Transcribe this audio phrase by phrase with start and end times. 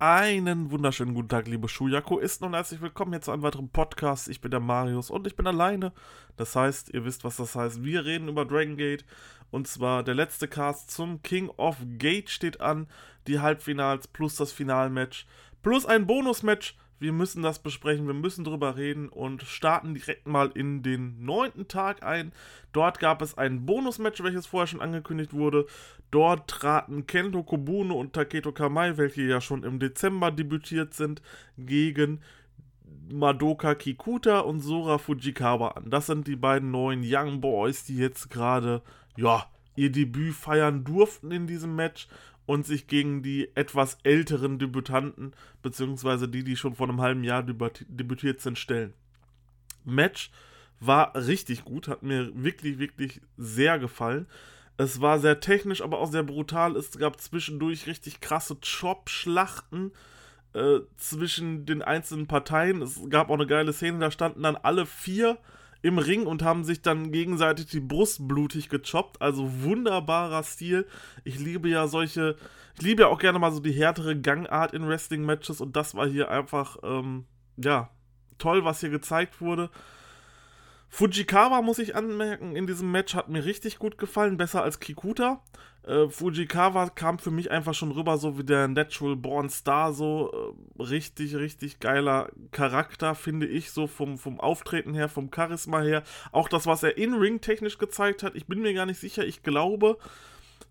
[0.00, 4.28] Einen wunderschönen guten Tag, liebe Schuyaku-Isten und herzlich willkommen hier zu einem weiteren Podcast.
[4.28, 5.92] Ich bin der Marius und ich bin alleine.
[6.36, 7.82] Das heißt, ihr wisst, was das heißt.
[7.82, 9.04] Wir reden über Dragon Gate
[9.50, 12.86] und zwar der letzte Cast zum King of Gate steht an.
[13.26, 15.26] Die Halbfinals plus das Finalmatch
[15.62, 20.50] plus ein Bonusmatch wir müssen das besprechen, wir müssen drüber reden und starten direkt mal
[20.54, 22.32] in den neunten Tag ein.
[22.72, 25.66] Dort gab es ein Bonusmatch, welches vorher schon angekündigt wurde.
[26.10, 31.22] Dort traten Kento Kobune und Taketo Kamai, welche ja schon im Dezember debütiert sind,
[31.56, 32.20] gegen
[33.12, 35.90] Madoka Kikuta und Sora Fujikawa an.
[35.90, 38.82] Das sind die beiden neuen Young Boys, die jetzt gerade,
[39.16, 39.46] ja,
[39.76, 42.08] ihr Debüt feiern durften in diesem Match
[42.48, 47.42] und sich gegen die etwas älteren Debütanten, beziehungsweise die, die schon vor einem halben Jahr
[47.42, 48.94] debütiert sind, stellen.
[49.84, 50.30] Match
[50.80, 54.26] war richtig gut, hat mir wirklich, wirklich sehr gefallen.
[54.78, 56.74] Es war sehr technisch, aber auch sehr brutal.
[56.76, 59.92] Es gab zwischendurch richtig krasse Chop-Schlachten
[60.54, 62.80] äh, zwischen den einzelnen Parteien.
[62.80, 65.36] Es gab auch eine geile Szene, da standen dann alle vier
[65.82, 69.20] im Ring und haben sich dann gegenseitig die Brust blutig gechoppt.
[69.22, 70.86] Also wunderbarer Stil.
[71.24, 72.36] Ich liebe ja solche,
[72.74, 76.06] ich liebe ja auch gerne mal so die härtere Gangart in Wrestling-Matches und das war
[76.06, 77.90] hier einfach, ähm, ja,
[78.38, 79.70] toll, was hier gezeigt wurde.
[80.88, 85.42] Fujikawa, muss ich anmerken, in diesem Match hat mir richtig gut gefallen, besser als Kikuta.
[85.86, 90.54] Äh, Fujikawa kam für mich einfach schon rüber, so wie der Natural Born Star, so
[90.78, 96.02] äh, richtig, richtig geiler Charakter, finde ich, so vom, vom Auftreten her, vom Charisma her.
[96.32, 99.24] Auch das, was er in Ring technisch gezeigt hat, ich bin mir gar nicht sicher,
[99.24, 99.98] ich glaube,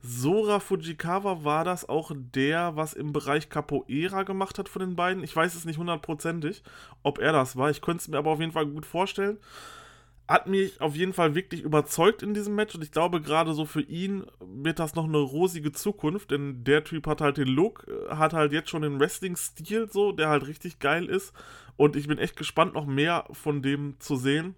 [0.02, 5.24] Sora Fujikawa war das auch der, was im Bereich Capoeira gemacht hat von den beiden.
[5.24, 6.62] Ich weiß es nicht hundertprozentig,
[7.02, 7.72] ob er das war.
[7.72, 9.40] Ich könnte es mir aber auf jeden Fall gut vorstellen
[10.28, 13.66] hat mich auf jeden Fall wirklich überzeugt in diesem Match und ich glaube, gerade so
[13.66, 17.88] für ihn wird das noch eine rosige Zukunft, denn der Typ hat halt den Look,
[17.88, 21.34] äh, hat halt jetzt schon den Wrestling-Stil so, der halt richtig geil ist
[21.78, 24.56] und ich bin echt gespannt, noch mehr von dem zu sehen.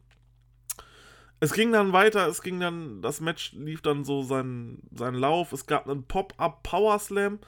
[1.39, 5.53] Es ging dann weiter, es ging dann, das Match lief dann so seinen, seinen Lauf,
[5.53, 7.39] es gab einen Pop-Up Power Slam,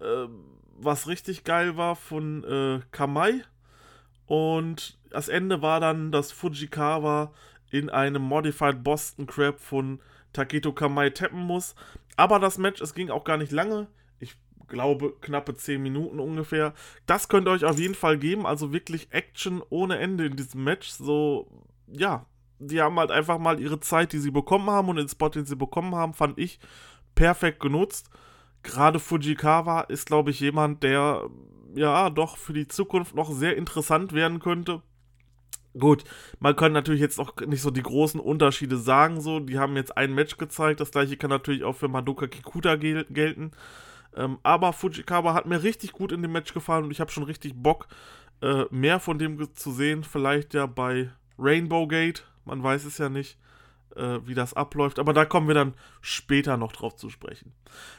[0.00, 0.26] äh,
[0.76, 3.42] was richtig geil war von äh, Kamai
[4.26, 7.32] und das Ende war dann, dass Fujikawa
[7.70, 10.00] in einem Modified Boston Crab von
[10.32, 11.74] Taketo Kamai tappen muss.
[12.16, 13.88] Aber das Match, es ging auch gar nicht lange.
[14.18, 14.36] Ich
[14.68, 16.74] glaube, knappe 10 Minuten ungefähr.
[17.06, 18.46] Das könnt ihr euch auf jeden Fall geben.
[18.46, 20.90] Also wirklich Action ohne Ende in diesem Match.
[20.90, 22.26] So, ja,
[22.58, 25.46] die haben halt einfach mal ihre Zeit, die sie bekommen haben und den Spot, den
[25.46, 26.60] sie bekommen haben, fand ich
[27.14, 28.10] perfekt genutzt.
[28.62, 31.28] Gerade Fujikawa ist, glaube ich, jemand, der
[31.74, 34.82] ja doch für die Zukunft noch sehr interessant werden könnte.
[35.78, 36.02] Gut,
[36.40, 39.96] man kann natürlich jetzt auch nicht so die großen Unterschiede sagen, so, die haben jetzt
[39.96, 43.52] ein Match gezeigt, das gleiche kann natürlich auch für Madoka Kikuta gel gelten.
[44.16, 47.22] Ähm, aber Fujikawa hat mir richtig gut in dem Match gefallen und ich habe schon
[47.22, 47.86] richtig Bock,
[48.42, 50.02] äh, mehr von dem zu sehen.
[50.02, 53.38] Vielleicht ja bei Rainbow Gate, man weiß es ja nicht,
[53.94, 57.52] äh, wie das abläuft, aber da kommen wir dann später noch drauf zu sprechen.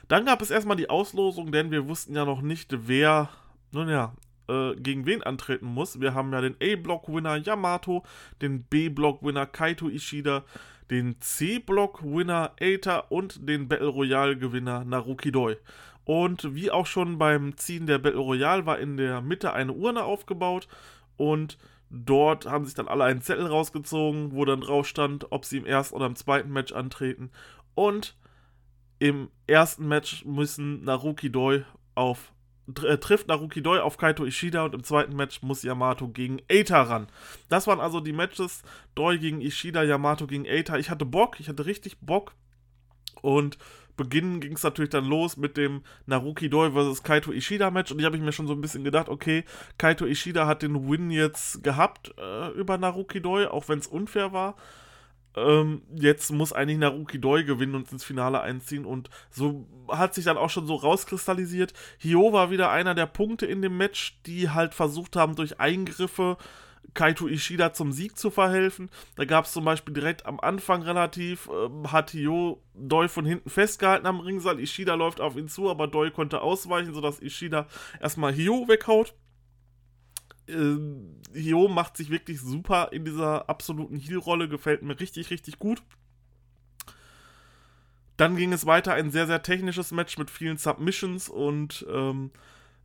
[0.09, 3.29] Dann gab es erstmal die Auslosung, denn wir wussten ja noch nicht, wer,
[3.71, 4.13] nun ja,
[4.51, 6.01] äh, gegen wen antreten muss.
[6.01, 8.03] Wir haben ja den A-Block-Winner Yamato,
[8.41, 10.43] den B-Block-Winner Kaito Ishida,
[10.89, 15.55] den C-Block-Winner Eita und den Battle Royale-Gewinner Naruki Doi.
[16.03, 20.03] Und wie auch schon beim Ziehen der Battle Royale war in der Mitte eine Urne
[20.03, 20.67] aufgebaut
[21.15, 21.57] und
[21.89, 25.65] dort haben sich dann alle einen Zettel rausgezogen, wo dann drauf stand, ob sie im
[25.65, 27.31] ersten oder im zweiten Match antreten.
[27.75, 28.17] Und
[28.99, 31.63] im ersten Match müssen Naruki Doi
[31.95, 32.33] auf
[32.73, 37.07] trifft Naruki Doi auf Kaito Ishida und im zweiten Match muss Yamato gegen Eita ran.
[37.49, 38.63] Das waren also die Matches
[38.95, 40.77] Doi gegen Ishida, Yamato gegen Eita.
[40.77, 42.33] Ich hatte Bock, ich hatte richtig Bock
[43.21, 43.57] und
[43.97, 47.03] beginnen ging es natürlich dann los mit dem Naruki Doi vs.
[47.03, 49.43] Kaito Ishida Match und ich habe ich mir schon so ein bisschen gedacht, okay,
[49.77, 54.33] Kaito Ishida hat den Win jetzt gehabt äh, über Naruki Doi, auch wenn es unfair
[54.33, 54.55] war
[55.35, 58.85] ähm, jetzt muss eigentlich Naruki Doi gewinnen und ins Finale einziehen.
[58.85, 61.73] Und so hat sich dann auch schon so rauskristallisiert.
[61.97, 66.37] Hio war wieder einer der Punkte in dem Match, die halt versucht haben, durch Eingriffe
[66.93, 68.89] Kaito Ishida zum Sieg zu verhelfen.
[69.15, 73.49] Da gab es zum Beispiel direkt am Anfang relativ, ähm, hat Hio Doi von hinten
[73.49, 74.59] festgehalten am Ringseil.
[74.59, 77.67] Ishida läuft auf ihn zu, aber Doi konnte ausweichen, sodass Ishida
[78.01, 79.13] erstmal Hio weghaut
[81.33, 85.81] Hio macht sich wirklich super in dieser absoluten Heal-Rolle, gefällt mir richtig, richtig gut.
[88.17, 92.31] Dann ging es weiter, ein sehr, sehr technisches Match mit vielen Submissions und ähm,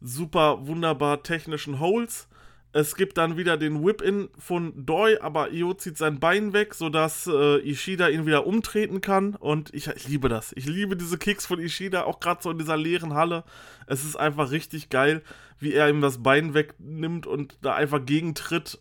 [0.00, 2.28] super wunderbar technischen Holes.
[2.76, 7.26] Es gibt dann wieder den Whip-In von Doi, aber Io zieht sein Bein weg, sodass
[7.26, 9.34] äh, Ishida ihn wieder umtreten kann.
[9.34, 10.52] Und ich, ich, liebe das.
[10.54, 13.44] Ich liebe diese Kicks von Ishida, auch gerade so in dieser leeren Halle.
[13.86, 15.22] Es ist einfach richtig geil,
[15.58, 18.78] wie er ihm das Bein wegnimmt und da einfach gegentritt.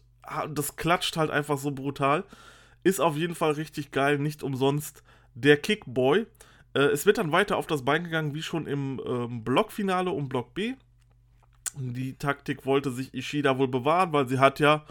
[0.53, 2.25] Das klatscht halt einfach so brutal.
[2.83, 5.03] Ist auf jeden Fall richtig geil, nicht umsonst
[5.35, 6.25] der Kickboy.
[6.73, 10.27] Äh, es wird dann weiter auf das Bein gegangen, wie schon im ähm, Blockfinale um
[10.27, 10.73] Block B.
[11.73, 14.85] Die Taktik wollte sich Ishida wohl bewahren, weil sie hat ja,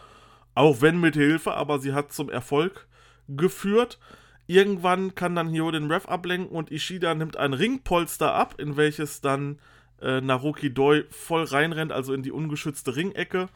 [0.54, 2.86] auch wenn mit Hilfe, aber sie hat zum Erfolg
[3.28, 3.98] geführt.
[4.46, 9.20] Irgendwann kann dann Hio den Ref ablenken und Ishida nimmt ein Ringpolster ab, in welches
[9.20, 9.58] dann
[10.02, 13.48] äh, Naruki Doi voll reinrennt, also in die ungeschützte Ringecke.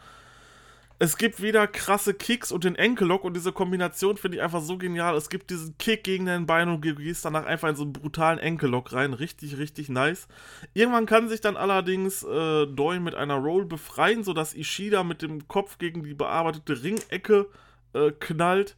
[1.01, 4.79] Es gibt wieder krasse Kicks und den Enkellock und diese Kombination finde ich einfach so
[4.79, 5.15] genial.
[5.17, 7.93] Es gibt diesen Kick gegen dein Bein und du gehst danach einfach in so einen
[7.93, 9.13] brutalen Enkellock rein.
[9.13, 10.27] Richtig, richtig nice.
[10.75, 15.47] Irgendwann kann sich dann allerdings äh, Doi mit einer Roll befreien, sodass Ishida mit dem
[15.47, 17.47] Kopf gegen die bearbeitete Ringecke
[17.93, 18.77] äh, knallt.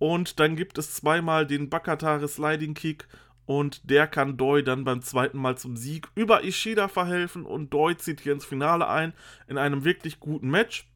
[0.00, 3.06] Und dann gibt es zweimal den Bakatare Sliding Kick
[3.46, 7.94] und der kann Doi dann beim zweiten Mal zum Sieg über Ishida verhelfen und Doi
[7.94, 9.12] zieht hier ins Finale ein
[9.46, 10.89] in einem wirklich guten Match.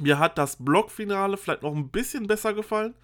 [0.00, 2.94] Mir hat das Blockfinale vielleicht noch ein bisschen besser gefallen.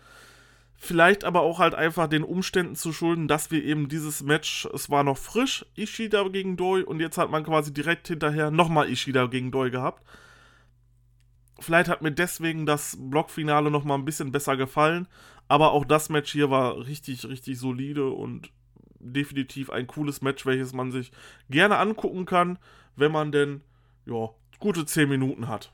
[0.78, 4.90] Vielleicht aber auch halt einfach den Umständen zu schulden, dass wir eben dieses Match, es
[4.90, 9.26] war noch frisch, Ishida gegen Doi und jetzt hat man quasi direkt hinterher nochmal Ishida
[9.26, 10.04] gegen Doi gehabt.
[11.58, 15.08] Vielleicht hat mir deswegen das Blockfinale nochmal ein bisschen besser gefallen,
[15.48, 18.50] aber auch das Match hier war richtig, richtig solide und
[18.98, 21.10] definitiv ein cooles Match, welches man sich
[21.48, 22.58] gerne angucken kann,
[22.96, 23.62] wenn man denn,
[24.04, 24.28] ja,
[24.58, 25.72] gute 10 Minuten hat.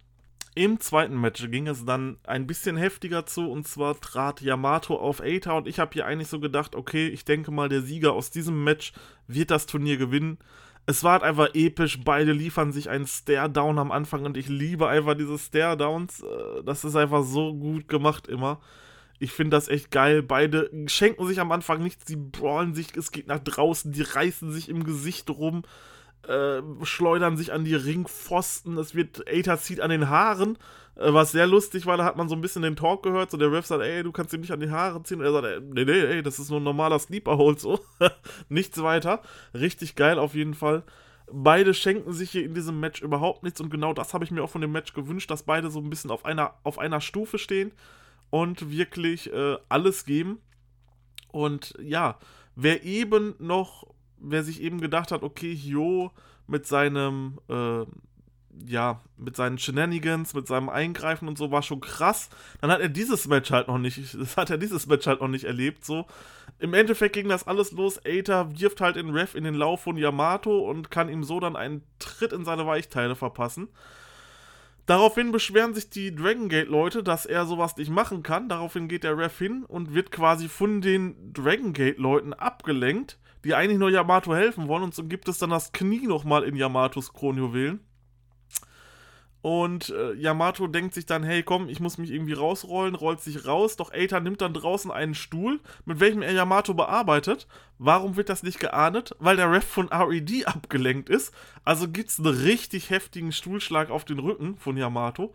[0.54, 5.22] Im zweiten Match ging es dann ein bisschen heftiger zu und zwar trat Yamato auf
[5.22, 8.31] Eita und ich habe hier eigentlich so gedacht, okay, ich denke mal, der Sieger aus
[8.31, 8.93] diesem Match
[9.26, 10.37] wird das Turnier gewinnen.
[10.84, 14.88] Es war halt einfach episch, beide liefern sich einen Stare-Down am Anfang und ich liebe
[14.88, 16.22] einfach diese Stare-Downs.
[16.22, 18.60] Äh, das ist einfach so gut gemacht immer.
[19.19, 20.22] Ich finde das echt geil.
[20.22, 24.52] Beide schenken sich am Anfang nichts, sie brawlen sich, es geht nach draußen, die reißen
[24.52, 25.62] sich im Gesicht rum
[26.29, 28.79] äh, schleudern sich an die Ringpfosten.
[28.79, 30.57] Es wird, Aether zieht an den Haaren,
[30.97, 31.97] äh, was sehr lustig war.
[31.97, 33.31] Da hat man so ein bisschen den Talk gehört.
[33.31, 35.21] So der Ref sagt, ey, du kannst ihn nicht an die Haare ziehen.
[35.21, 37.81] Und er sagt, ey, nee, nee, ey, das ist nur ein normaler Sleeper-Hold, so.
[38.49, 39.23] nichts weiter.
[39.55, 40.85] Richtig geil auf jeden Fall.
[41.31, 44.43] Beide schenken sich hier in diesem Match überhaupt nichts und genau das habe ich mir
[44.43, 47.39] auch von dem Match gewünscht, dass beide so ein bisschen auf einer, auf einer Stufe
[47.39, 47.73] stehen
[48.29, 50.41] und wirklich äh, alles geben.
[51.31, 52.19] Und ja,
[52.55, 53.87] wer eben noch
[54.23, 56.11] wer sich eben gedacht hat, okay, Hyo
[56.47, 57.85] mit seinem, äh,
[58.65, 62.29] ja, mit seinen Shenanigans, mit seinem Eingreifen und so war schon krass.
[62.61, 65.29] Dann hat er dieses Match halt noch nicht, das hat er dieses Match halt noch
[65.29, 66.07] nicht erlebt, so.
[66.59, 67.99] Im Endeffekt ging das alles los.
[68.05, 71.57] Aether wirft halt den Ref in den Lauf von Yamato und kann ihm so dann
[71.57, 73.69] einen Tritt in seine Weichteile verpassen.
[74.87, 78.49] Daraufhin beschweren sich die Dragon Gate-Leute, dass er sowas nicht machen kann.
[78.49, 83.79] Daraufhin geht der Ref hin und wird quasi von den Dragon Gate-Leuten abgelenkt die eigentlich
[83.79, 84.83] nur Yamato helfen wollen.
[84.83, 87.81] Und so gibt es dann das Knie nochmal in Yamatos Kronjuwelen.
[89.43, 93.44] Und äh, Yamato denkt sich dann, hey komm, ich muss mich irgendwie rausrollen, rollt sich
[93.44, 97.49] raus, doch Eita nimmt dann draußen einen Stuhl, mit welchem er Yamato bearbeitet.
[97.77, 99.17] Warum wird das nicht geahndet?
[99.19, 101.35] Weil der Ref von RED abgelenkt ist.
[101.65, 105.33] Also gibt es einen richtig heftigen Stuhlschlag auf den Rücken von Yamato.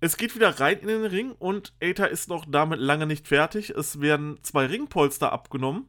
[0.00, 3.70] Es geht wieder rein in den Ring und Eita ist noch damit lange nicht fertig.
[3.70, 5.88] Es werden zwei Ringpolster abgenommen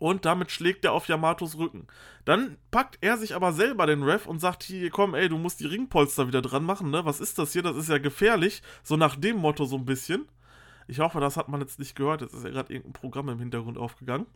[0.00, 1.86] und damit schlägt er auf Yamatos Rücken.
[2.24, 5.60] Dann packt er sich aber selber den Ref und sagt hier, komm, ey, du musst
[5.60, 7.04] die Ringpolster wieder dran machen, ne?
[7.04, 7.62] Was ist das hier?
[7.62, 8.62] Das ist ja gefährlich.
[8.82, 10.26] So nach dem Motto so ein bisschen.
[10.88, 12.22] Ich hoffe, das hat man jetzt nicht gehört.
[12.22, 14.26] Jetzt ist ja gerade irgendein Programm im Hintergrund aufgegangen.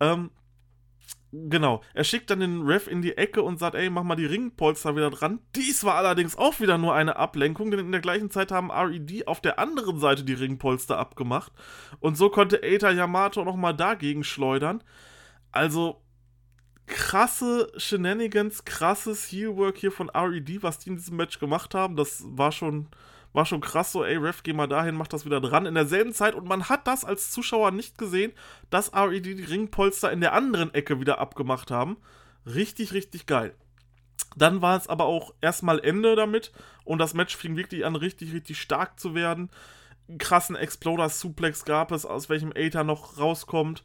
[0.00, 0.30] Ähm,
[1.30, 1.82] Genau.
[1.92, 4.96] Er schickt dann den Ref in die Ecke und sagt, ey, mach mal die Ringpolster
[4.96, 5.40] wieder dran.
[5.54, 9.28] Dies war allerdings auch wieder nur eine Ablenkung, denn in der gleichen Zeit haben RED
[9.28, 11.52] auf der anderen Seite die Ringpolster abgemacht.
[12.00, 14.82] Und so konnte Aether Yamato nochmal dagegen schleudern.
[15.52, 16.00] Also,
[16.86, 21.96] krasse Shenanigans, krasses Heelwork hier von RED, was die in diesem Match gemacht haben.
[21.96, 22.88] Das war schon
[23.32, 25.66] war schon krass so, ey, Ref, geh mal dahin, mach das wieder dran.
[25.66, 28.32] In derselben Zeit, und man hat das als Zuschauer nicht gesehen,
[28.70, 31.98] dass RED die Ringpolster in der anderen Ecke wieder abgemacht haben.
[32.46, 33.54] Richtig, richtig geil.
[34.36, 36.52] Dann war es aber auch erstmal Ende damit
[36.84, 39.50] und das Match fing wirklich an, richtig, richtig stark zu werden.
[40.08, 43.84] Einen krassen Exploder-Suplex gab es, aus welchem Aether noch rauskommt.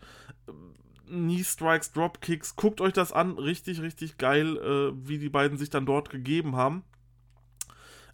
[1.08, 2.56] Knee Strikes, Dropkicks.
[2.56, 3.38] Guckt euch das an.
[3.38, 6.84] Richtig, richtig geil, äh, wie die beiden sich dann dort gegeben haben.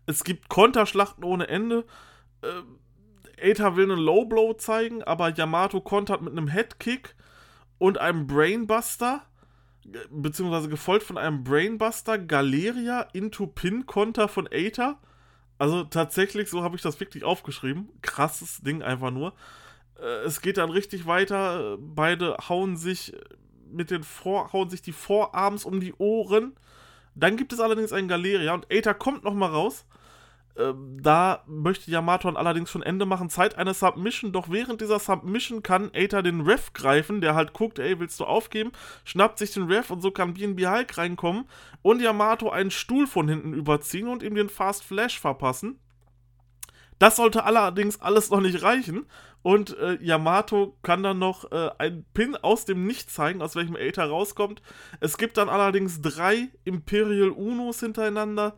[0.10, 1.86] Es gibt Konterschlachten ohne Ende.
[2.42, 2.64] Äh,
[3.40, 7.16] Aether will einen Low Blow zeigen, aber Yamato kontert mit einem Headkick
[7.78, 9.22] und einem Brainbuster,
[10.10, 14.98] beziehungsweise gefolgt von einem Brainbuster, Galeria into Pin Konter von Aether.
[15.60, 17.90] Also tatsächlich, so habe ich das wirklich aufgeschrieben.
[18.02, 19.34] Krasses Ding einfach nur.
[20.00, 21.78] Äh, es geht dann richtig weiter.
[21.80, 23.14] Beide hauen sich
[23.72, 26.56] mit den Vor hauen sich die Vorarms um die Ohren.
[27.14, 29.86] Dann gibt es allerdings einen Galeria und Aether kommt nochmal raus.
[30.58, 33.30] Ähm, da möchte Yamato allerdings schon Ende machen.
[33.30, 37.80] Zeit einer Submission, doch während dieser Submission kann Aether den Ref greifen, der halt guckt,
[37.80, 38.72] ey, willst du aufgeben?
[39.06, 41.46] Schnappt sich den Ref und so kann BNB Hulk reinkommen
[41.82, 45.80] und Yamato einen Stuhl von hinten überziehen und ihm den Fast Flash verpassen.
[47.00, 49.06] Das sollte allerdings alles noch nicht reichen.
[49.42, 53.78] Und äh, Yamato kann dann noch äh, einen Pin aus dem Nichts zeigen, aus welchem
[53.78, 54.62] Aether rauskommt.
[55.00, 58.58] Es gibt dann allerdings drei Imperial Unos hintereinander.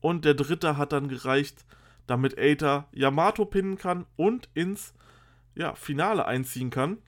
[0.00, 1.64] Und der dritte hat dann gereicht,
[2.06, 4.94] damit Aether Yamato pinnen kann und ins
[5.54, 6.98] ja, Finale einziehen kann.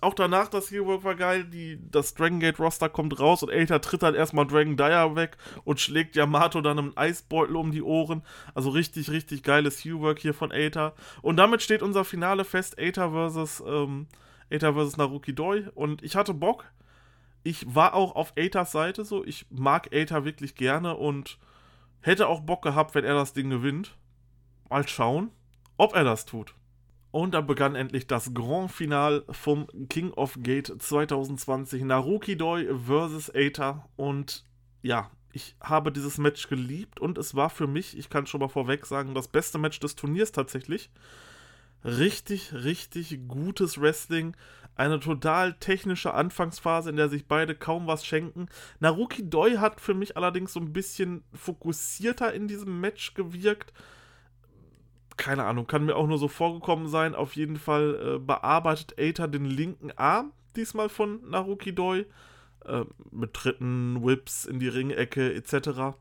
[0.00, 3.80] Auch danach, das Hero war geil, die, das Dragon Gate Roster kommt raus und Aether
[3.80, 8.22] tritt dann erstmal Dragon Dyer weg und schlägt Yamato dann einen Eisbeutel um die Ohren.
[8.54, 10.94] Also richtig, richtig geiles Hero-Work hier von Aether.
[11.20, 14.06] Und damit steht unser Finale fest, Aether versus, ähm,
[14.50, 15.64] Aether versus Naruki Doi.
[15.74, 16.64] Und ich hatte Bock.
[17.42, 19.24] Ich war auch auf Aethers Seite so.
[19.24, 21.38] Ich mag Aether wirklich gerne und
[22.00, 23.96] hätte auch Bock gehabt, wenn er das Ding gewinnt.
[24.68, 25.30] Mal schauen,
[25.76, 26.54] ob er das tut.
[27.10, 31.82] Und da begann endlich das Grand Final vom King of Gate 2020.
[31.84, 33.30] Naruki Doi vs.
[33.30, 33.88] Aether.
[33.96, 34.44] Und
[34.82, 38.48] ja, ich habe dieses Match geliebt und es war für mich, ich kann schon mal
[38.48, 40.90] vorweg sagen, das beste Match des Turniers tatsächlich.
[41.84, 44.36] Richtig, richtig gutes Wrestling.
[44.74, 48.48] Eine total technische Anfangsphase, in der sich beide kaum was schenken.
[48.78, 53.72] Naruki Doi hat für mich allerdings so ein bisschen fokussierter in diesem Match gewirkt
[55.18, 57.14] keine Ahnung, kann mir auch nur so vorgekommen sein.
[57.14, 62.06] Auf jeden Fall äh, bearbeitet Aether den linken Arm, diesmal von Naruki Doi,
[62.64, 65.98] äh, mit Tritten, Whips in die Ringecke etc.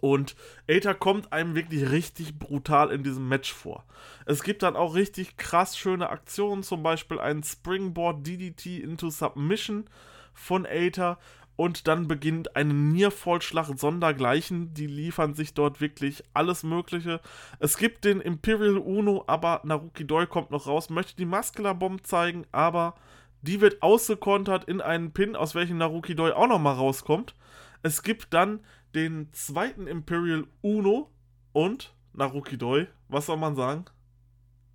[0.00, 0.34] Und
[0.66, 3.84] Aether kommt einem wirklich richtig brutal in diesem Match vor.
[4.26, 9.84] Es gibt dann auch richtig krass schöne Aktionen, zum Beispiel ein Springboard DDT into Submission
[10.32, 11.18] von Aether,
[11.60, 14.72] und dann beginnt eine Niervollschlacht sondergleichen.
[14.72, 17.20] Die liefern sich dort wirklich alles Mögliche.
[17.58, 22.06] Es gibt den Imperial Uno, aber Naruki Doi kommt noch raus, möchte die Muscular Bomb
[22.06, 22.94] zeigen, aber
[23.42, 27.34] die wird ausgekontert in einen Pin, aus welchem Naruki Doi auch nochmal rauskommt.
[27.82, 28.60] Es gibt dann
[28.94, 31.10] den zweiten Imperial Uno
[31.52, 33.84] und Naruki Doi, was soll man sagen?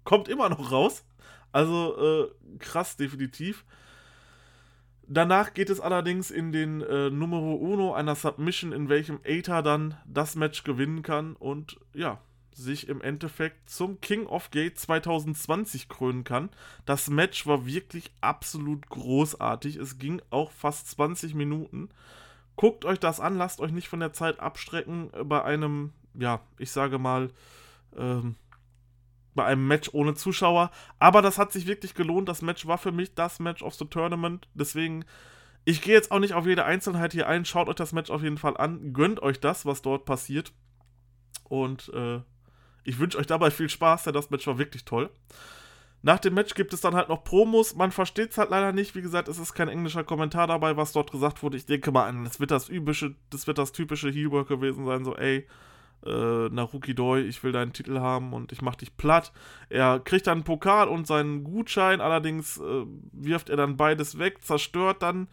[0.04, 1.06] Kommt immer noch raus.
[1.52, 3.66] Also äh, krass, definitiv.
[5.08, 9.98] Danach geht es allerdings in den äh, Numero Uno einer Submission, in welchem Aether dann
[10.06, 12.20] das Match gewinnen kann und ja,
[12.54, 16.50] sich im Endeffekt zum King of Gate 2020 krönen kann.
[16.86, 19.76] Das Match war wirklich absolut großartig.
[19.76, 21.90] Es ging auch fast 20 Minuten.
[22.56, 26.72] Guckt euch das an, lasst euch nicht von der Zeit abstrecken bei einem, ja, ich
[26.72, 27.30] sage mal,
[27.98, 28.36] ähm,
[29.34, 30.72] bei einem Match ohne Zuschauer.
[30.98, 32.30] Aber das hat sich wirklich gelohnt.
[32.30, 34.48] Das Match war für mich das Match of the Tournament.
[34.54, 35.06] Deswegen,
[35.66, 37.44] ich gehe jetzt auch nicht auf jede Einzelheit hier ein.
[37.46, 38.94] Schaut euch das Match auf jeden Fall an.
[38.94, 40.54] Gönnt euch das, was dort passiert.
[41.44, 42.22] Und äh,
[42.86, 45.10] ich wünsche euch dabei viel Spaß, denn das Match war wirklich toll.
[46.06, 47.74] Nach dem Match gibt es dann halt noch Promos.
[47.74, 48.94] Man versteht es halt leider nicht.
[48.94, 51.58] Wie gesagt, es ist kein englischer Kommentar dabei, was dort gesagt wurde.
[51.58, 55.04] Ich denke mal, das wird das übliche, das wird das typische Heelwork gewesen sein.
[55.04, 55.48] So, ey,
[56.06, 59.32] äh, Naruki Doi, ich will deinen Titel haben und ich mach dich platt.
[59.70, 64.44] Er kriegt dann einen Pokal und seinen Gutschein, allerdings äh, wirft er dann beides weg,
[64.44, 65.28] zerstört dann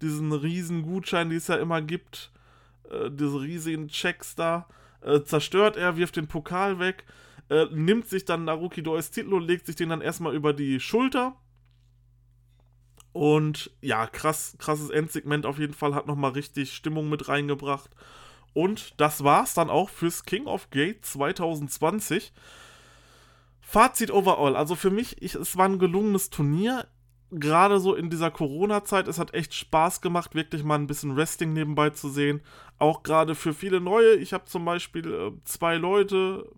[0.00, 2.32] diesen riesen Gutschein, den es ja immer gibt,
[2.90, 4.68] äh, diese riesigen Checks da,
[5.02, 7.04] äh, zerstört er, wirft den Pokal weg,
[7.50, 10.80] äh, nimmt sich dann Naruki Dois Titel und legt sich den dann erstmal über die
[10.80, 11.36] Schulter.
[13.12, 17.90] Und ja, krass, krasses Endsegment auf jeden Fall, hat nochmal richtig Stimmung mit reingebracht.
[18.54, 22.32] Und das war's dann auch fürs King of Gate 2020.
[23.60, 24.56] Fazit overall.
[24.56, 26.86] Also für mich, ich, es war ein gelungenes Turnier.
[27.30, 31.52] Gerade so in dieser Corona-Zeit, es hat echt Spaß gemacht, wirklich mal ein bisschen Wrestling
[31.52, 32.42] nebenbei zu sehen.
[32.78, 34.14] Auch gerade für viele neue.
[34.14, 36.48] Ich habe zum Beispiel äh, zwei Leute,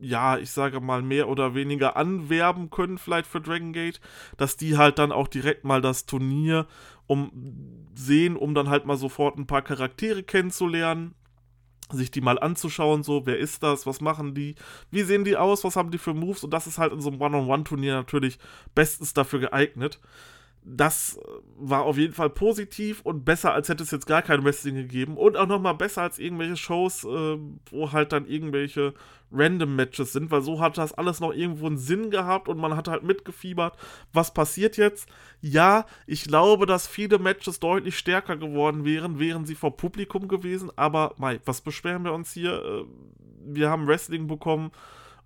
[0.00, 4.00] ja, ich sage mal, mehr oder weniger anwerben können, vielleicht für Dragon Gate,
[4.36, 6.66] dass die halt dann auch direkt mal das Turnier
[7.06, 7.30] um
[7.94, 11.14] sehen, um dann halt mal sofort ein paar Charaktere kennenzulernen,
[11.92, 14.54] sich die mal anzuschauen, so, wer ist das, was machen die,
[14.90, 17.10] wie sehen die aus, was haben die für Moves und das ist halt in so
[17.10, 18.38] einem One-on-One-Turnier natürlich
[18.74, 20.00] bestens dafür geeignet
[20.62, 21.20] das äh,
[21.56, 25.16] war auf jeden Fall positiv und besser, als hätte es jetzt gar kein Wrestling gegeben.
[25.16, 27.38] Und auch nochmal besser als irgendwelche Shows, äh,
[27.70, 28.94] wo halt dann irgendwelche
[29.32, 32.76] random Matches sind, weil so hat das alles noch irgendwo einen Sinn gehabt und man
[32.76, 33.76] hat halt mitgefiebert,
[34.12, 35.08] was passiert jetzt.
[35.40, 40.70] Ja, ich glaube, dass viele Matches deutlich stärker geworden wären, wären sie vor Publikum gewesen,
[40.76, 42.62] aber mei, was beschweren wir uns hier?
[42.62, 42.84] Äh,
[43.42, 44.72] wir haben Wrestling bekommen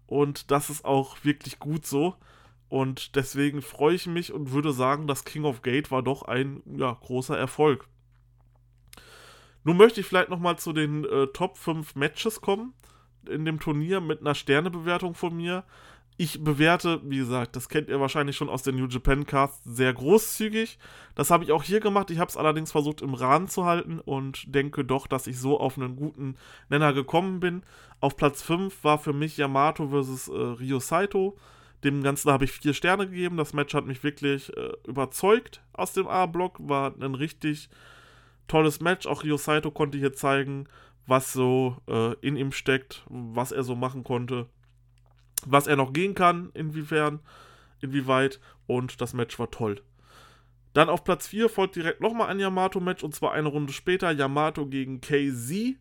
[0.07, 2.15] und das ist auch wirklich gut so.
[2.75, 6.61] Und deswegen freue ich mich und würde sagen, das King of Gate war doch ein
[6.77, 7.87] ja, großer Erfolg.
[9.63, 12.75] Nun möchte ich vielleicht nochmal zu den äh, Top 5 Matches kommen
[13.29, 15.63] in dem Turnier mit einer Sternebewertung von mir.
[16.17, 19.95] Ich bewerte, wie gesagt, das kennt ihr wahrscheinlich schon aus den New Japan Cast, sehr
[19.95, 20.81] großzügig.
[21.15, 22.11] Das habe ich auch hier gemacht.
[22.11, 25.61] Ich habe es allerdings versucht im Rahmen zu halten und denke doch, dass ich so
[25.61, 26.35] auf einen guten
[26.71, 27.63] Nenner gekommen bin.
[28.01, 30.27] Auf Platz 5 war für mich Yamato vs.
[30.27, 31.39] Äh, Ryo Saito.
[31.85, 33.37] Dem Ganzen habe ich vier Sterne gegeben.
[33.37, 36.57] Das Match hat mich wirklich äh, überzeugt aus dem A-Block.
[36.61, 37.69] War ein richtig
[38.49, 39.07] tolles Match.
[39.07, 40.67] Auch Ryo Saito konnte hier zeigen,
[41.07, 44.47] was so äh, in ihm steckt, was er so machen konnte,
[45.45, 47.21] was er noch gehen kann, inwiefern,
[47.81, 48.41] inwieweit.
[48.67, 49.83] Und das Match war toll.
[50.73, 54.67] Dann auf Platz 4 folgt direkt nochmal ein Yamato-Match und zwar eine Runde später Yamato
[54.67, 55.77] gegen KZ.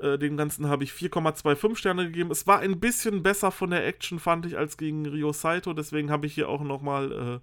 [0.00, 2.30] Äh, dem Ganzen habe ich 4,25 Sterne gegeben.
[2.30, 5.72] Es war ein bisschen besser von der Action, fand ich, als gegen Ryo Saito.
[5.72, 7.40] Deswegen habe ich hier auch nochmal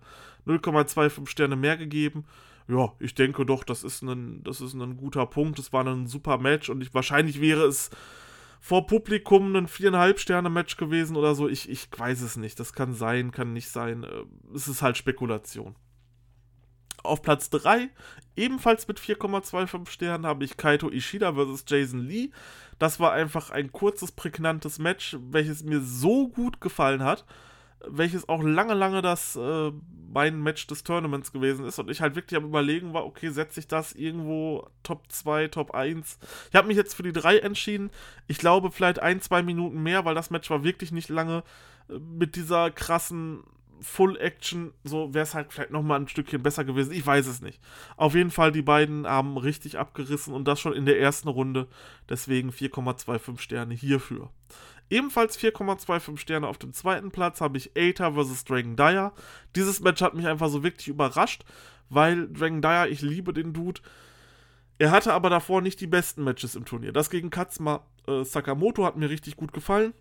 [0.48, 2.26] äh, 0,25 Sterne mehr gegeben
[2.68, 5.60] ja, ich denke doch, das ist ein, das ist ein guter Punkt.
[5.60, 7.92] Es war ein super Match und ich, wahrscheinlich wäre es
[8.60, 11.48] vor Publikum ein viereinhalb Sterne Match gewesen oder so.
[11.48, 12.60] Ich, ich weiß es nicht.
[12.60, 14.04] Das kann sein, kann nicht sein.
[14.04, 14.24] Äh,
[14.56, 15.76] es ist halt Spekulation.
[17.06, 17.90] Auf Platz 3,
[18.36, 21.66] ebenfalls mit 4,25 Sternen, habe ich Kaito Ishida vs.
[21.68, 22.32] Jason Lee.
[22.80, 27.26] Das war einfach ein kurzes, prägnantes Match, welches mir so gut gefallen hat
[27.88, 29.72] welches auch lange, lange das äh,
[30.12, 33.60] mein Match des Tournaments gewesen ist und ich halt wirklich am überlegen war, okay, setze
[33.60, 36.20] ich das irgendwo Top 2, Top 1.
[36.50, 37.92] Ich habe mich jetzt für die 3 entschieden.
[38.28, 41.44] Ich glaube vielleicht ein, zwei Minuten mehr, weil das Match war wirklich nicht lange
[41.90, 43.44] äh, mit dieser krassen
[43.86, 46.92] Full Action, so wäre es halt vielleicht nochmal ein Stückchen besser gewesen.
[46.92, 47.62] Ich weiß es nicht.
[47.98, 51.68] Auf jeden Fall, die beiden haben richtig abgerissen und das schon in der ersten Runde.
[52.10, 54.32] Deswegen 4,25 Sterne hierfür.
[54.90, 58.44] Ebenfalls 4,25 Sterne auf dem zweiten Platz habe ich Aether vs.
[58.44, 59.14] Dragon Dyer.
[59.56, 61.46] Dieses Match hat mich einfach so wirklich überrascht,
[61.90, 63.82] weil Dragon Dyer, ich liebe den Dude.
[64.80, 66.92] Er hatte aber davor nicht die besten Matches im Turnier.
[66.92, 69.94] Das gegen Katsuma äh, Sakamoto hat mir richtig gut gefallen.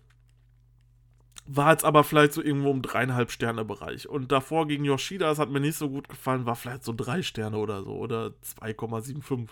[1.47, 4.09] War jetzt aber vielleicht so irgendwo im dreieinhalb Sterne Bereich.
[4.09, 7.21] Und davor gegen Yoshida, das hat mir nicht so gut gefallen, war vielleicht so drei
[7.21, 7.91] Sterne oder so.
[7.91, 9.49] Oder 2,75.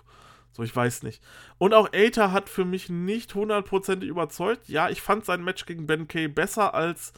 [0.54, 1.22] So, ich weiß nicht.
[1.58, 4.70] Und auch Aether hat für mich nicht hundertprozentig überzeugt.
[4.70, 7.14] Ja, ich fand sein Match gegen Ben Kay besser als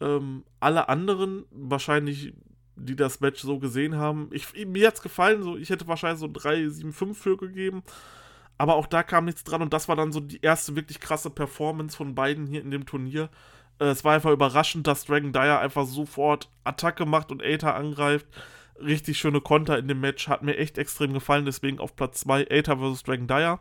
[0.00, 2.34] ähm, alle anderen, wahrscheinlich,
[2.76, 4.28] die das Match so gesehen haben.
[4.32, 7.82] Ich, mir hat es gefallen, so, ich hätte wahrscheinlich so 3,75 für gegeben.
[8.58, 11.30] Aber auch da kam nichts dran und das war dann so die erste wirklich krasse
[11.30, 13.30] Performance von beiden hier in dem Turnier.
[13.78, 18.26] Äh, es war einfach überraschend, dass Dragon Dyer einfach sofort Attacke macht und Aether angreift
[18.80, 20.28] richtig schöne Konter in dem Match.
[20.28, 21.44] Hat mir echt extrem gefallen.
[21.44, 23.02] Deswegen auf Platz 2 Aether vs.
[23.02, 23.60] Dragon Dyer.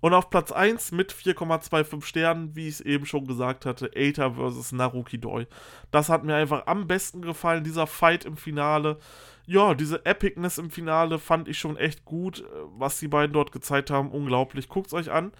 [0.00, 4.34] Und auf Platz 1 mit 4,25 Sternen, wie ich es eben schon gesagt hatte, Aether
[4.34, 4.72] vs.
[4.72, 5.46] Naruki Doi.
[5.90, 8.98] Das hat mir einfach am besten gefallen, dieser Fight im Finale.
[9.46, 12.44] Ja, diese Epicness im Finale fand ich schon echt gut,
[12.76, 14.10] was die beiden dort gezeigt haben.
[14.10, 14.68] Unglaublich.
[14.68, 15.32] Guckt es euch an.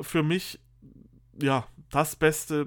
[0.00, 0.58] Für mich,
[1.40, 2.66] ja, das beste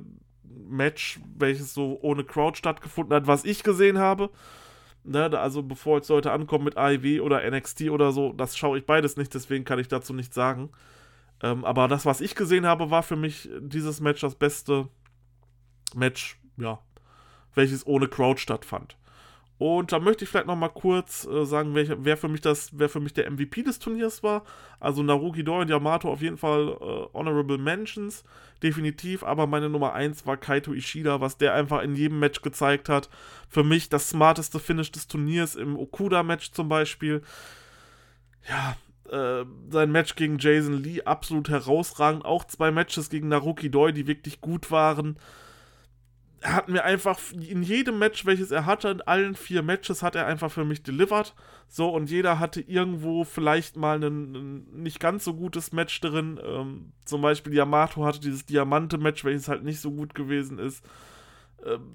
[0.69, 4.29] Match, welches so ohne Crowd stattgefunden hat, was ich gesehen habe.
[5.03, 8.85] Ne, also bevor jetzt Leute ankommen mit AEW oder NXT oder so, das schaue ich
[8.85, 10.69] beides nicht, deswegen kann ich dazu nichts sagen.
[11.41, 14.89] Ähm, aber das, was ich gesehen habe, war für mich dieses Match das beste
[15.95, 16.79] Match, ja,
[17.55, 18.95] welches ohne Crowd stattfand.
[19.61, 22.71] Und da möchte ich vielleicht noch mal kurz äh, sagen, welcher, wer, für mich das,
[22.79, 24.43] wer für mich der MVP des Turniers war.
[24.79, 28.23] Also Naruki Doi und Yamato auf jeden Fall äh, Honorable Mentions,
[28.63, 29.23] definitiv.
[29.23, 33.07] Aber meine Nummer 1 war Kaito Ishida, was der einfach in jedem Match gezeigt hat.
[33.49, 37.21] Für mich das smarteste Finish des Turniers im Okuda-Match zum Beispiel.
[38.49, 38.75] Ja,
[39.11, 42.25] äh, sein Match gegen Jason Lee absolut herausragend.
[42.25, 45.17] Auch zwei Matches gegen Naruki Doi, die wirklich gut waren
[46.43, 50.25] hat mir einfach in jedem Match, welches er hatte, in allen vier Matches hat er
[50.25, 51.35] einfach für mich delivered.
[51.67, 56.39] So, und jeder hatte irgendwo vielleicht mal ein, nicht ganz so gutes Match drin.
[56.43, 60.83] Ähm, zum Beispiel Yamato hatte dieses Diamante-Match, welches halt nicht so gut gewesen ist.
[61.63, 61.93] Ähm,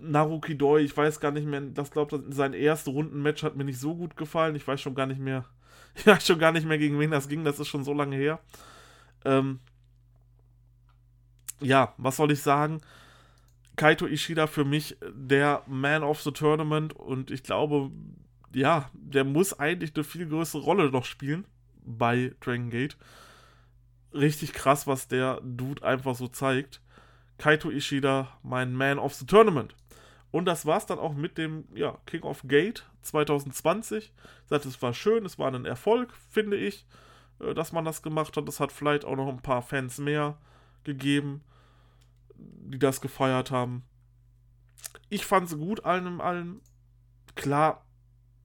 [0.00, 3.78] Naruki Doi, ich weiß gar nicht mehr, das glaubt sein erstes Runden-Match hat mir nicht
[3.78, 4.56] so gut gefallen.
[4.56, 5.44] Ich weiß schon gar nicht mehr,
[5.94, 8.16] ich weiß schon gar nicht mehr, gegen wen das ging, das ist schon so lange
[8.16, 8.40] her.
[9.24, 9.60] Ähm,
[11.60, 12.80] ja, was soll ich sagen?
[13.76, 17.90] Kaito Ishida für mich der Man of the Tournament und ich glaube,
[18.52, 21.46] ja, der muss eigentlich eine viel größere Rolle noch spielen
[21.84, 22.96] bei Dragon Gate.
[24.12, 26.82] Richtig krass, was der Dude einfach so zeigt.
[27.38, 29.74] Kaito Ishida, mein Man of the Tournament.
[30.30, 34.04] Und das war's dann auch mit dem ja, King of Gate 2020.
[34.04, 34.12] Ich
[34.48, 36.86] sagte, es war schön, es war ein Erfolg, finde ich,
[37.40, 38.48] äh, dass man das gemacht hat.
[38.48, 40.38] Es hat vielleicht auch noch ein paar Fans mehr
[40.84, 41.42] gegeben.
[42.64, 43.84] Die das gefeiert haben.
[45.08, 46.60] Ich fand sie gut, allem allem.
[47.34, 47.84] Klar,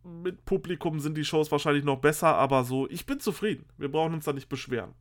[0.03, 3.65] mit Publikum sind die Shows wahrscheinlich noch besser, aber so, ich bin zufrieden.
[3.77, 4.93] Wir brauchen uns da nicht beschweren.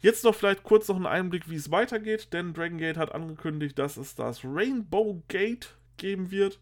[0.00, 3.78] Jetzt noch vielleicht kurz noch ein Einblick, wie es weitergeht, denn Dragon Gate hat angekündigt,
[3.78, 6.58] dass es das Rainbow Gate geben wird.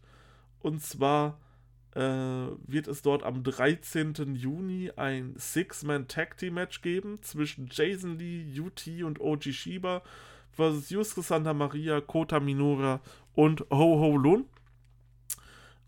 [0.59, 1.39] Und zwar
[1.95, 4.35] äh, wird es dort am 13.
[4.35, 10.03] Juni ein Six-Man Tag Team Match geben zwischen Jason Lee, UT und OG Shiba
[10.51, 13.01] versus Yusuke Santa Maria, Kota Minora
[13.33, 14.45] und Ho Ho Lun.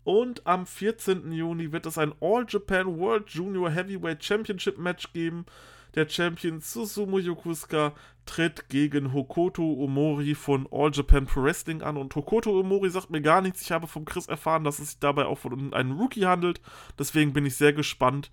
[0.04, 1.32] Und am 14.
[1.32, 5.46] Juni wird es ein All Japan World Junior Heavyweight Championship Match geben.
[5.94, 7.94] Der Champion Susumu Yokusuka
[8.26, 11.96] tritt gegen Hokoto Omori von All Japan Pro Wrestling an.
[11.96, 13.62] Und Hokoto Omori sagt mir gar nichts.
[13.62, 16.60] Ich habe von Chris erfahren, dass es sich dabei auch von einem Rookie handelt.
[16.98, 18.30] Deswegen bin ich sehr gespannt,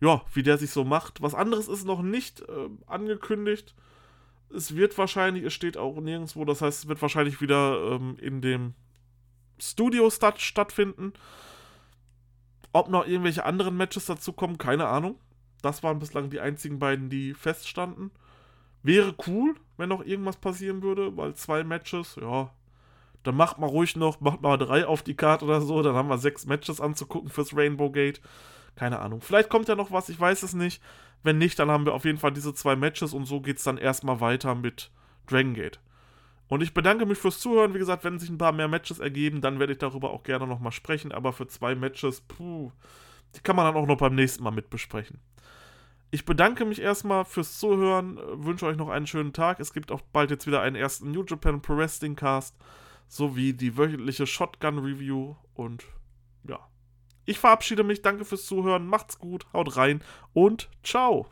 [0.00, 1.20] ja, wie der sich so macht.
[1.20, 3.74] Was anderes ist noch nicht äh, angekündigt.
[4.54, 8.40] Es wird wahrscheinlich, es steht auch nirgendwo, das heißt, es wird wahrscheinlich wieder ähm, in
[8.40, 8.74] dem
[9.58, 11.12] Studio statt, stattfinden.
[12.72, 15.18] Ob noch irgendwelche anderen Matches dazu kommen, keine Ahnung.
[15.62, 18.10] Das waren bislang die einzigen beiden, die feststanden.
[18.82, 22.50] Wäre cool, wenn noch irgendwas passieren würde, weil zwei Matches, ja,
[23.22, 26.08] dann macht mal ruhig noch, macht mal drei auf die Karte oder so, dann haben
[26.08, 28.20] wir sechs Matches anzugucken fürs Rainbow Gate.
[28.76, 29.20] Keine Ahnung.
[29.20, 30.82] Vielleicht kommt ja noch was, ich weiß es nicht.
[31.22, 33.64] Wenn nicht, dann haben wir auf jeden Fall diese zwei Matches und so geht es
[33.64, 34.90] dann erstmal weiter mit
[35.26, 35.80] Dragon Gate.
[36.48, 37.74] Und ich bedanke mich fürs Zuhören.
[37.74, 40.48] Wie gesagt, wenn sich ein paar mehr Matches ergeben, dann werde ich darüber auch gerne
[40.48, 41.12] nochmal sprechen.
[41.12, 42.72] Aber für zwei Matches, puh,
[43.36, 45.20] die kann man dann auch noch beim nächsten Mal mit besprechen.
[46.10, 49.60] Ich bedanke mich erstmal fürs Zuhören, wünsche euch noch einen schönen Tag.
[49.60, 52.56] Es gibt auch bald jetzt wieder einen ersten New Japan Pro Wrestling Cast
[53.06, 55.36] sowie die wöchentliche Shotgun Review.
[55.54, 55.84] Und
[56.48, 56.58] ja,
[57.30, 58.02] ich verabschiede mich.
[58.02, 58.86] Danke fürs Zuhören.
[58.86, 61.26] Macht's gut, haut rein und ciao.